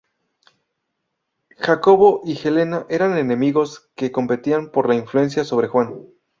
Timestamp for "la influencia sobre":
4.89-5.67